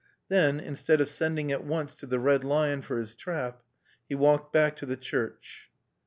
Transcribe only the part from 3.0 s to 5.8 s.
trap, he walked back to the church.